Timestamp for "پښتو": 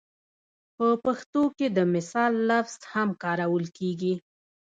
1.05-1.43